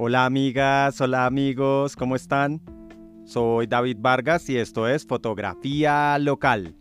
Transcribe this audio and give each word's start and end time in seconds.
Hola 0.00 0.26
amigas, 0.26 1.00
hola 1.00 1.26
amigos, 1.26 1.96
¿cómo 1.96 2.14
están? 2.14 2.60
Soy 3.24 3.66
David 3.66 3.96
Vargas 3.98 4.48
y 4.48 4.56
esto 4.56 4.86
es 4.86 5.04
Fotografía 5.04 6.16
Local. 6.20 6.76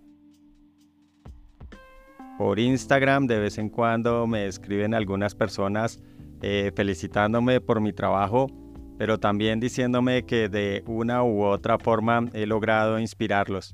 Por 2.37 2.59
Instagram 2.59 3.25
de 3.25 3.39
vez 3.39 3.57
en 3.57 3.69
cuando 3.69 4.27
me 4.27 4.45
escriben 4.45 4.93
algunas 4.93 5.33
personas 5.33 5.99
eh, 6.43 6.71
felicitándome 6.75 7.59
por 7.59 7.81
mi 7.81 7.91
trabajo, 7.91 8.51
pero 8.99 9.19
también 9.19 9.59
diciéndome 9.59 10.23
que 10.27 10.47
de 10.47 10.83
una 10.85 11.23
u 11.23 11.41
otra 11.41 11.79
forma 11.79 12.29
he 12.33 12.45
logrado 12.45 12.99
inspirarlos. 12.99 13.73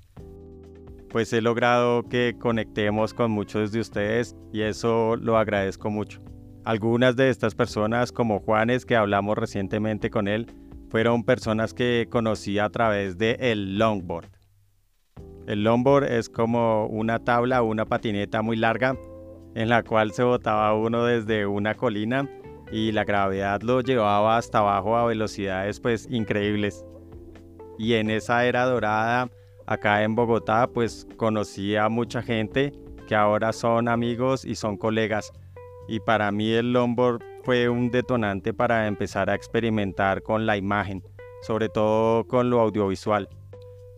Pues 1.09 1.33
he 1.33 1.41
logrado 1.41 2.03
que 2.03 2.37
conectemos 2.39 3.13
con 3.13 3.31
muchos 3.31 3.73
de 3.73 3.81
ustedes 3.81 4.37
y 4.53 4.61
eso 4.61 5.17
lo 5.17 5.37
agradezco 5.37 5.89
mucho. 5.89 6.21
Algunas 6.65 7.17
de 7.17 7.29
estas 7.29 7.55
personas, 7.55 8.13
como 8.13 8.39
Juanes, 8.39 8.85
que 8.85 8.95
hablamos 8.95 9.37
recientemente 9.37 10.09
con 10.09 10.29
él, 10.29 10.47
fueron 10.89 11.25
personas 11.25 11.73
que 11.73 12.07
conocí 12.09 12.57
a 12.57 12.69
través 12.69 13.17
de 13.17 13.35
el 13.39 13.77
longboard. 13.77 14.29
El 15.45 15.65
longboard 15.65 16.05
es 16.05 16.29
como 16.29 16.85
una 16.85 17.19
tabla 17.19 17.61
o 17.61 17.65
una 17.65 17.85
patineta 17.85 18.41
muy 18.41 18.55
larga 18.55 18.95
en 19.55 19.67
la 19.67 19.83
cual 19.83 20.13
se 20.13 20.23
botaba 20.23 20.73
uno 20.73 21.03
desde 21.03 21.45
una 21.45 21.75
colina 21.75 22.29
y 22.71 22.93
la 22.93 23.03
gravedad 23.03 23.61
lo 23.61 23.81
llevaba 23.81 24.37
hasta 24.37 24.59
abajo 24.59 24.95
a 24.95 25.05
velocidades 25.05 25.81
pues 25.81 26.07
increíbles. 26.09 26.85
Y 27.77 27.95
en 27.95 28.09
esa 28.09 28.45
era 28.45 28.63
dorada, 28.63 29.29
acá 29.65 30.03
en 30.03 30.15
Bogotá, 30.15 30.67
pues 30.67 31.07
conocí 31.17 31.75
a 31.75 31.89
mucha 31.89 32.21
gente 32.21 32.71
que 33.05 33.15
ahora 33.15 33.51
son 33.51 33.89
amigos 33.89 34.45
y 34.45 34.55
son 34.55 34.77
colegas 34.77 35.33
y 35.87 35.99
para 35.99 36.31
mí 36.31 36.51
el 36.51 36.73
longboard 36.73 37.21
fue 37.43 37.69
un 37.69 37.91
detonante 37.91 38.53
para 38.53 38.87
empezar 38.87 39.29
a 39.29 39.35
experimentar 39.35 40.23
con 40.23 40.45
la 40.45 40.57
imagen, 40.57 41.03
sobre 41.41 41.69
todo 41.69 42.25
con 42.25 42.49
lo 42.49 42.61
audiovisual. 42.61 43.27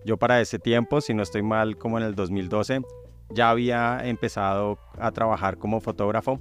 Yo 0.03 0.17
para 0.17 0.41
ese 0.41 0.59
tiempo, 0.59 1.01
si 1.01 1.13
no 1.13 1.23
estoy 1.23 1.43
mal, 1.43 1.77
como 1.77 1.97
en 1.97 2.05
el 2.05 2.15
2012, 2.15 2.81
ya 3.29 3.49
había 3.49 3.99
empezado 4.03 4.77
a 4.97 5.11
trabajar 5.11 5.57
como 5.57 5.81
fotógrafo 5.81 6.39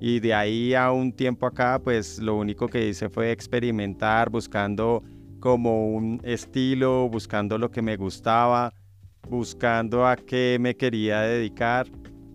y 0.00 0.20
de 0.20 0.34
ahí 0.34 0.74
a 0.74 0.90
un 0.92 1.12
tiempo 1.12 1.46
acá, 1.46 1.80
pues 1.82 2.18
lo 2.18 2.36
único 2.36 2.68
que 2.68 2.88
hice 2.88 3.08
fue 3.08 3.32
experimentar 3.32 4.30
buscando 4.30 5.02
como 5.40 5.88
un 5.88 6.20
estilo, 6.24 7.08
buscando 7.08 7.58
lo 7.58 7.70
que 7.70 7.82
me 7.82 7.96
gustaba, 7.96 8.72
buscando 9.28 10.06
a 10.06 10.16
qué 10.16 10.58
me 10.60 10.76
quería 10.76 11.20
dedicar 11.20 11.86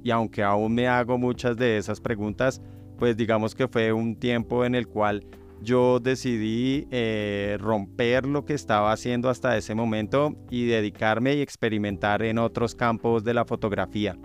y 0.05 0.11
aunque 0.11 0.43
aún 0.43 0.75
me 0.75 0.87
hago 0.87 1.17
muchas 1.17 1.57
de 1.57 1.77
esas 1.77 1.99
preguntas, 1.99 2.61
pues 2.99 3.17
digamos 3.17 3.55
que 3.55 3.67
fue 3.67 3.91
un 3.91 4.15
tiempo 4.15 4.63
en 4.63 4.75
el 4.75 4.87
cual 4.87 5.25
yo 5.61 5.99
decidí 5.99 6.87
eh, 6.91 7.57
romper 7.59 8.27
lo 8.27 8.45
que 8.45 8.53
estaba 8.53 8.91
haciendo 8.91 9.31
hasta 9.31 9.57
ese 9.57 9.73
momento 9.73 10.35
y 10.51 10.67
dedicarme 10.67 11.33
y 11.33 11.41
experimentar 11.41 12.21
en 12.21 12.37
otros 12.37 12.75
campos 12.75 13.23
de 13.23 13.33
la 13.33 13.45
fotografía. 13.45 14.15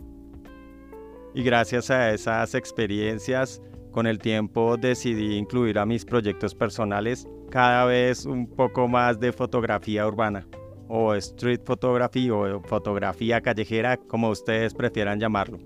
Y 1.35 1.43
gracias 1.43 1.91
a 1.91 2.13
esas 2.13 2.55
experiencias, 2.55 3.63
con 3.91 4.07
el 4.07 4.19
tiempo 4.19 4.77
decidí 4.77 5.35
incluir 5.35 5.79
a 5.79 5.87
mis 5.87 6.05
proyectos 6.05 6.55
personales 6.55 7.27
cada 7.51 7.87
vez 7.87 8.27
un 8.27 8.47
poco 8.47 8.87
más 8.87 9.19
de 9.19 9.33
fotografía 9.33 10.07
urbana 10.07 10.47
o 10.91 11.15
street 11.15 11.61
photography 11.65 12.31
o 12.31 12.61
fotografía 12.63 13.41
callejera, 13.41 13.97
como 13.97 14.29
ustedes 14.29 14.75
prefieran 14.75 15.21
llamarlo. 15.21 15.59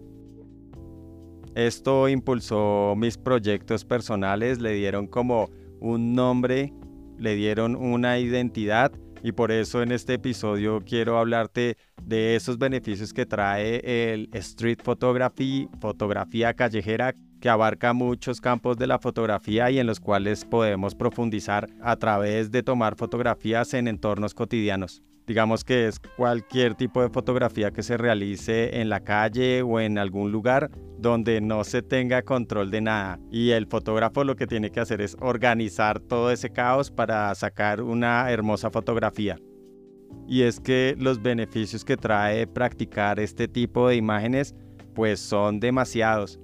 Esto 1.55 2.09
impulsó 2.09 2.95
mis 2.97 3.17
proyectos 3.17 3.85
personales, 3.85 4.61
le 4.61 4.73
dieron 4.75 5.07
como 5.07 5.49
un 5.81 6.15
nombre, 6.15 6.75
le 7.19 7.35
dieron 7.37 7.75
una 7.75 8.19
identidad 8.19 8.93
y 9.23 9.33
por 9.33 9.51
eso 9.51 9.83
en 9.83 9.93
este 9.93 10.15
episodio 10.15 10.83
quiero 10.85 11.19
hablarte 11.19 11.79
de 12.03 12.37
esos 12.37 12.59
beneficios 12.59 13.15
que 13.15 13.25
trae 13.25 14.13
el 14.13 14.29
street 14.35 14.81
photography, 14.83 15.69
fotografía 15.81 16.53
callejera, 16.53 17.15
que 17.41 17.49
abarca 17.49 17.95
muchos 17.95 18.41
campos 18.43 18.77
de 18.77 18.87
la 18.87 18.99
fotografía 18.99 19.71
y 19.71 19.79
en 19.79 19.87
los 19.87 20.01
cuales 20.01 20.45
podemos 20.45 20.95
profundizar 20.95 21.69
a 21.83 21.97
través 21.97 22.51
de 22.51 22.63
tomar 22.63 22.97
fotografías 22.97 23.73
en 23.73 23.89
entornos 23.89 24.35
cotidianos. 24.35 25.03
Digamos 25.27 25.65
que 25.65 25.89
es 25.89 26.01
cualquier 26.01 26.75
tipo 26.75 27.01
de 27.01 27.09
fotografía 27.09 27.71
que 27.71 27.83
se 27.83 27.97
realice 27.97 28.81
en 28.81 28.91
la 28.91 29.01
calle 29.01 29.63
o 29.63 29.81
en 29.81 29.97
algún 29.97 30.31
lugar 30.31 30.71
donde 30.99 31.41
no 31.41 31.65
se 31.65 31.81
tenga 31.81 32.23
control 32.23 32.71
de 32.71 32.83
nada. 32.83 33.19
Y 33.31 33.51
el 33.51 33.67
fotógrafo 33.67 34.23
lo 34.23 34.37
que 34.37 34.47
tiene 34.47 34.71
que 34.71 34.81
hacer 34.81 35.01
es 35.01 35.17
organizar 35.21 35.99
todo 36.01 36.31
ese 36.31 36.51
caos 36.51 36.91
para 36.91 37.35
sacar 37.35 37.81
una 37.81 38.31
hermosa 38.31 38.71
fotografía. 38.71 39.39
Y 40.29 40.43
es 40.43 40.61
que 40.61 40.95
los 40.99 41.23
beneficios 41.23 41.85
que 41.85 41.97
trae 41.97 42.47
practicar 42.47 43.19
este 43.19 43.49
tipo 43.49 43.89
de 43.89 43.97
imágenes 43.97 44.55
pues 44.95 45.21
son 45.21 45.59
demasiados. 45.59 46.39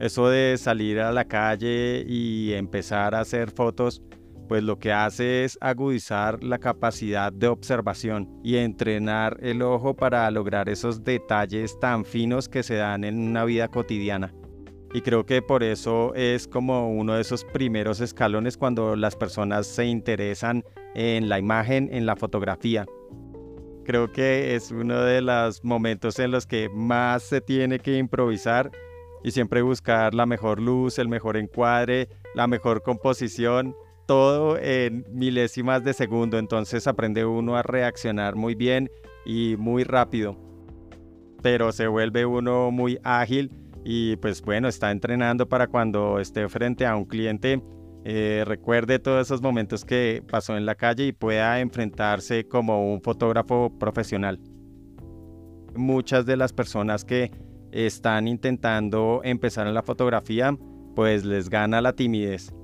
Eso 0.00 0.28
de 0.28 0.56
salir 0.58 0.98
a 0.98 1.12
la 1.12 1.26
calle 1.26 2.04
y 2.06 2.52
empezar 2.54 3.14
a 3.14 3.20
hacer 3.20 3.50
fotos 3.50 4.02
pues 4.48 4.62
lo 4.62 4.78
que 4.78 4.92
hace 4.92 5.44
es 5.44 5.58
agudizar 5.60 6.42
la 6.42 6.58
capacidad 6.58 7.32
de 7.32 7.48
observación 7.48 8.28
y 8.42 8.56
entrenar 8.56 9.38
el 9.40 9.62
ojo 9.62 9.94
para 9.94 10.30
lograr 10.30 10.68
esos 10.68 11.02
detalles 11.04 11.78
tan 11.80 12.04
finos 12.04 12.48
que 12.48 12.62
se 12.62 12.74
dan 12.74 13.04
en 13.04 13.18
una 13.18 13.44
vida 13.44 13.68
cotidiana. 13.68 14.34
Y 14.92 15.00
creo 15.00 15.26
que 15.26 15.42
por 15.42 15.64
eso 15.64 16.14
es 16.14 16.46
como 16.46 16.88
uno 16.88 17.14
de 17.14 17.22
esos 17.22 17.44
primeros 17.44 18.00
escalones 18.00 18.56
cuando 18.56 18.94
las 18.94 19.16
personas 19.16 19.66
se 19.66 19.86
interesan 19.86 20.62
en 20.94 21.28
la 21.28 21.38
imagen, 21.38 21.88
en 21.92 22.06
la 22.06 22.14
fotografía. 22.14 22.86
Creo 23.84 24.12
que 24.12 24.54
es 24.54 24.70
uno 24.70 25.00
de 25.00 25.20
los 25.20 25.64
momentos 25.64 26.18
en 26.18 26.30
los 26.30 26.46
que 26.46 26.68
más 26.68 27.24
se 27.24 27.40
tiene 27.40 27.80
que 27.80 27.98
improvisar 27.98 28.70
y 29.24 29.32
siempre 29.32 29.62
buscar 29.62 30.14
la 30.14 30.26
mejor 30.26 30.60
luz, 30.60 30.98
el 30.98 31.08
mejor 31.08 31.36
encuadre, 31.36 32.08
la 32.34 32.46
mejor 32.46 32.82
composición 32.82 33.74
todo 34.06 34.58
en 34.58 35.04
milésimas 35.10 35.82
de 35.84 35.94
segundo, 35.94 36.38
entonces 36.38 36.86
aprende 36.86 37.24
uno 37.24 37.56
a 37.56 37.62
reaccionar 37.62 38.36
muy 38.36 38.54
bien 38.54 38.90
y 39.24 39.56
muy 39.58 39.84
rápido. 39.84 40.36
Pero 41.42 41.72
se 41.72 41.86
vuelve 41.86 42.26
uno 42.26 42.70
muy 42.70 42.98
ágil 43.02 43.50
y 43.84 44.16
pues 44.16 44.42
bueno, 44.42 44.68
está 44.68 44.90
entrenando 44.90 45.48
para 45.48 45.66
cuando 45.66 46.18
esté 46.18 46.48
frente 46.48 46.86
a 46.86 46.96
un 46.96 47.04
cliente, 47.04 47.62
eh, 48.04 48.44
recuerde 48.46 48.98
todos 48.98 49.26
esos 49.26 49.42
momentos 49.42 49.84
que 49.84 50.22
pasó 50.30 50.56
en 50.56 50.66
la 50.66 50.74
calle 50.74 51.06
y 51.06 51.12
pueda 51.12 51.60
enfrentarse 51.60 52.46
como 52.46 52.92
un 52.92 53.02
fotógrafo 53.02 53.72
profesional. 53.78 54.40
Muchas 55.74 56.24
de 56.24 56.36
las 56.36 56.52
personas 56.52 57.04
que 57.04 57.30
están 57.72 58.28
intentando 58.28 59.20
empezar 59.24 59.66
en 59.66 59.74
la 59.74 59.82
fotografía, 59.82 60.56
pues 60.94 61.24
les 61.24 61.48
gana 61.48 61.80
la 61.80 61.94
timidez 61.94 62.54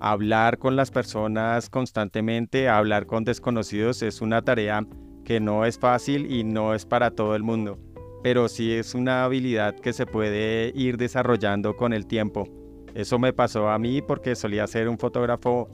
hablar 0.00 0.58
con 0.58 0.76
las 0.76 0.90
personas 0.90 1.70
constantemente, 1.70 2.68
hablar 2.68 3.06
con 3.06 3.24
desconocidos 3.24 4.02
es 4.02 4.20
una 4.20 4.42
tarea 4.42 4.86
que 5.24 5.40
no 5.40 5.64
es 5.64 5.78
fácil 5.78 6.30
y 6.32 6.44
no 6.44 6.74
es 6.74 6.86
para 6.86 7.10
todo 7.10 7.34
el 7.34 7.42
mundo, 7.42 7.78
pero 8.22 8.48
sí 8.48 8.72
es 8.72 8.94
una 8.94 9.24
habilidad 9.24 9.74
que 9.74 9.92
se 9.92 10.06
puede 10.06 10.72
ir 10.74 10.96
desarrollando 10.96 11.76
con 11.76 11.92
el 11.92 12.06
tiempo. 12.06 12.48
Eso 12.94 13.18
me 13.18 13.32
pasó 13.32 13.68
a 13.68 13.78
mí 13.78 14.00
porque 14.00 14.34
solía 14.34 14.66
ser 14.66 14.88
un 14.88 14.98
fotógrafo 14.98 15.68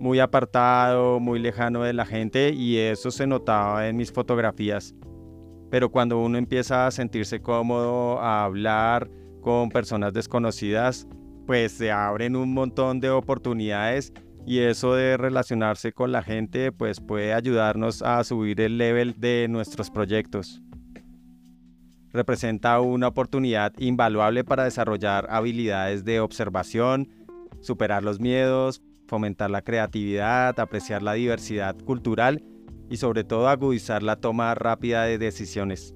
muy 0.00 0.20
apartado, 0.20 1.20
muy 1.20 1.38
lejano 1.38 1.82
de 1.82 1.92
la 1.92 2.06
gente 2.06 2.50
y 2.50 2.76
eso 2.78 3.10
se 3.10 3.26
notaba 3.26 3.88
en 3.88 3.96
mis 3.96 4.12
fotografías. 4.12 4.94
Pero 5.70 5.90
cuando 5.90 6.18
uno 6.18 6.38
empieza 6.38 6.86
a 6.86 6.90
sentirse 6.90 7.40
cómodo, 7.40 8.18
a 8.20 8.44
hablar 8.44 9.10
con 9.40 9.68
personas 9.70 10.12
desconocidas, 10.12 11.06
pues 11.48 11.72
se 11.72 11.90
abren 11.90 12.36
un 12.36 12.52
montón 12.52 13.00
de 13.00 13.08
oportunidades 13.08 14.12
y 14.44 14.58
eso 14.58 14.92
de 14.92 15.16
relacionarse 15.16 15.94
con 15.94 16.12
la 16.12 16.22
gente 16.22 16.72
pues 16.72 17.00
puede 17.00 17.32
ayudarnos 17.32 18.02
a 18.02 18.22
subir 18.22 18.60
el 18.60 18.76
level 18.76 19.18
de 19.18 19.46
nuestros 19.48 19.90
proyectos. 19.90 20.60
Representa 22.12 22.78
una 22.82 23.08
oportunidad 23.08 23.72
invaluable 23.78 24.44
para 24.44 24.64
desarrollar 24.64 25.26
habilidades 25.30 26.04
de 26.04 26.20
observación, 26.20 27.08
superar 27.62 28.02
los 28.02 28.20
miedos, 28.20 28.82
fomentar 29.06 29.48
la 29.48 29.62
creatividad, 29.62 30.60
apreciar 30.60 31.02
la 31.02 31.14
diversidad 31.14 31.78
cultural 31.78 32.44
y 32.90 32.98
sobre 32.98 33.24
todo 33.24 33.48
agudizar 33.48 34.02
la 34.02 34.16
toma 34.16 34.54
rápida 34.54 35.04
de 35.04 35.16
decisiones. 35.16 35.94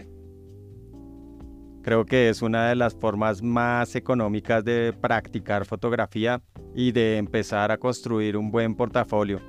Creo 1.83 2.05
que 2.05 2.29
es 2.29 2.43
una 2.43 2.69
de 2.69 2.77
las 2.77 2.95
formas 2.95 3.43
más 3.43 3.97
económicas 3.97 4.65
de 4.65 4.93
practicar 4.93 5.67
fotografía 5.67 6.41
y 6.77 6.93
de 6.93 7.17
empezar 7.17 7.73
a 7.73 7.79
construir 7.79 8.37
un 8.37 8.53
buen 8.53 8.77
portafolio. 8.77 9.41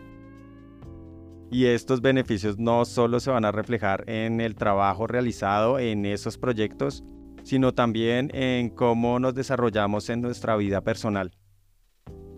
Y 1.51 1.65
estos 1.65 2.01
beneficios 2.01 2.57
no 2.57 2.85
solo 2.85 3.19
se 3.19 3.29
van 3.29 3.45
a 3.45 3.51
reflejar 3.51 4.09
en 4.09 4.41
el 4.41 4.55
trabajo 4.55 5.05
realizado 5.05 5.77
en 5.77 6.07
esos 6.07 6.39
proyectos, 6.39 7.03
sino 7.43 7.73
también 7.73 8.31
en 8.33 8.69
cómo 8.69 9.19
nos 9.19 9.35
desarrollamos 9.35 10.09
en 10.09 10.21
nuestra 10.21 10.55
vida 10.55 10.81
personal. 10.81 11.31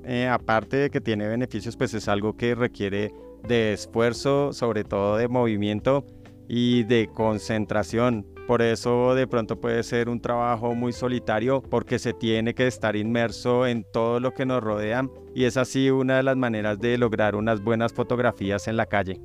eh, 0.07 0.27
aparte 0.27 0.77
de 0.77 0.89
que 0.91 1.01
tiene 1.01 1.27
beneficios, 1.27 1.75
pues 1.77 1.93
es 1.95 2.07
algo 2.07 2.37
que 2.37 2.53
requiere 2.53 3.11
de 3.47 3.73
esfuerzo, 3.73 4.53
sobre 4.53 4.83
todo 4.83 5.17
de 5.17 5.27
movimiento 5.27 6.05
y 6.47 6.83
de 6.83 7.09
concentración. 7.11 8.34
Por 8.47 8.61
eso 8.61 9.15
de 9.15 9.25
pronto 9.25 9.59
puede 9.59 9.81
ser 9.81 10.07
un 10.07 10.21
trabajo 10.21 10.75
muy 10.75 10.93
solitario 10.93 11.63
porque 11.63 11.97
se 11.97 12.13
tiene 12.13 12.53
que 12.53 12.67
estar 12.67 12.95
inmerso 12.95 13.65
en 13.65 13.83
todo 13.91 14.19
lo 14.19 14.35
que 14.35 14.45
nos 14.45 14.63
rodea 14.63 15.09
y 15.33 15.45
es 15.45 15.57
así 15.57 15.89
una 15.89 16.17
de 16.17 16.23
las 16.23 16.37
maneras 16.37 16.79
de 16.79 16.99
lograr 16.99 17.35
unas 17.35 17.61
buenas 17.61 17.91
fotografías 17.91 18.67
en 18.67 18.77
la 18.77 18.85
calle. 18.85 19.19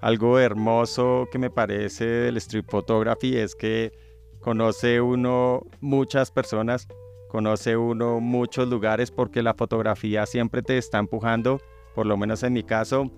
Algo 0.00 0.40
hermoso 0.40 1.28
que 1.30 1.38
me 1.38 1.50
parece 1.50 2.04
del 2.04 2.36
street 2.38 2.64
photography 2.68 3.36
es 3.36 3.54
que 3.54 3.92
conoce 4.40 5.00
uno 5.00 5.62
muchas 5.80 6.32
personas, 6.32 6.88
conoce 7.28 7.76
uno 7.76 8.18
muchos 8.18 8.68
lugares 8.68 9.12
porque 9.12 9.42
la 9.42 9.54
fotografía 9.54 10.26
siempre 10.26 10.62
te 10.62 10.78
está 10.78 10.98
empujando, 10.98 11.60
por 11.94 12.06
lo 12.06 12.16
menos 12.16 12.42
en 12.42 12.54
mi 12.54 12.64
caso, 12.64 13.08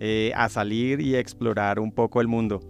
eh, 0.00 0.32
a 0.34 0.48
salir 0.48 1.00
y 1.00 1.14
explorar 1.14 1.78
un 1.78 1.92
poco 1.92 2.20
el 2.20 2.26
mundo. 2.26 2.60